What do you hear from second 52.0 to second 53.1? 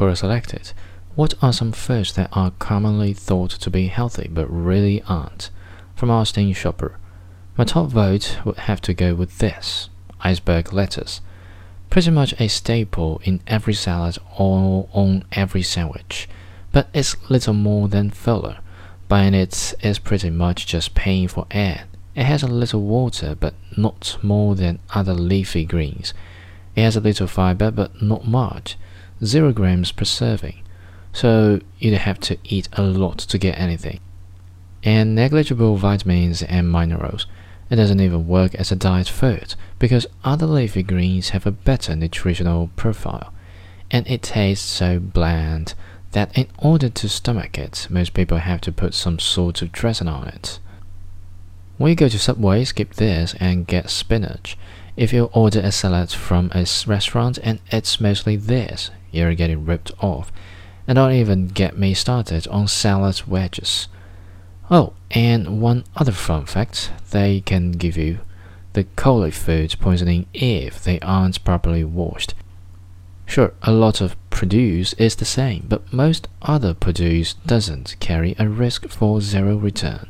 to Subway, skip